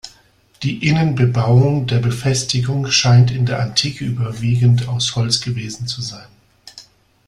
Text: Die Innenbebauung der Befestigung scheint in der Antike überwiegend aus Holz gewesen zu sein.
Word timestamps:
Die 0.63 0.87
Innenbebauung 0.87 1.85
der 1.85 1.99
Befestigung 1.99 2.87
scheint 2.87 3.29
in 3.29 3.45
der 3.45 3.59
Antike 3.59 4.03
überwiegend 4.03 4.87
aus 4.87 5.15
Holz 5.15 5.41
gewesen 5.41 5.85
zu 5.85 6.01
sein. 6.01 6.25